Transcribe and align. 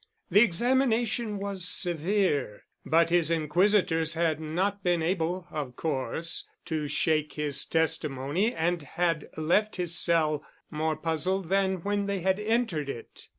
The 0.31 0.39
examination 0.41 1.37
was 1.37 1.63
severe, 1.63 2.63
but 2.83 3.11
his 3.11 3.29
inquisitors 3.29 4.15
had 4.15 4.39
not 4.39 4.83
been 4.83 5.03
able, 5.03 5.45
of 5.51 5.75
course, 5.75 6.47
to 6.65 6.87
shake 6.87 7.33
his 7.33 7.67
testimony 7.67 8.51
and 8.51 8.81
had 8.81 9.29
left 9.37 9.75
his 9.75 9.95
cell 9.95 10.43
more 10.71 10.95
puzzled 10.95 11.49
than 11.49 11.83
when 11.83 12.07
they 12.07 12.21
had 12.21 12.39
entered 12.39 12.89
it. 12.89 13.27